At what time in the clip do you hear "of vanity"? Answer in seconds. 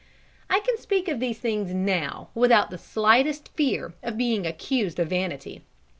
4.97-5.61